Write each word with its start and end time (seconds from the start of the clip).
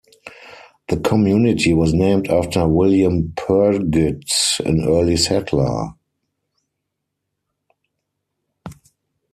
The 0.87 0.97
community 0.99 1.75
was 1.75 1.93
named 1.93 2.27
after 2.27 2.67
William 2.67 3.33
Purgit, 3.37 4.59
an 4.65 4.83
early 4.83 5.15
settler. 5.15 5.89